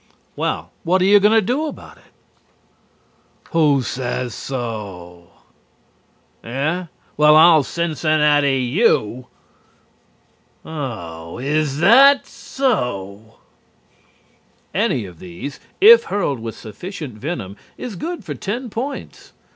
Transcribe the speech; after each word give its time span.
"Well, 0.35 0.71
what 0.83 0.99
are 1.03 1.05
you 1.05 1.19
going 1.19 1.35
to 1.35 1.43
do 1.43 1.67
about 1.67 1.97
it?" 1.97 2.11
"Who 3.51 3.83
says 3.83 4.33
so?" 4.33 5.29
"Eah? 6.43 6.87
Well, 7.17 7.35
I'll 7.35 7.61
Cincinnati 7.61 8.61
you." 8.63 9.27
"Oh, 10.65 11.37
is 11.37 11.77
that 11.81 12.25
so?" 12.25 13.35
Any 14.73 15.03
one 15.03 15.09
of 15.11 15.19
these, 15.19 15.59
if 15.79 16.05
hurled 16.05 16.39
with 16.39 16.57
sufficient 16.57 17.13
venom, 17.13 17.55
is 17.77 17.95
good 17.95 18.25
for 18.25 18.33
ten 18.33 18.71
points. 18.71 19.33